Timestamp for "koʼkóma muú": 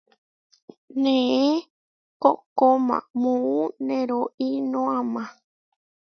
2.21-3.57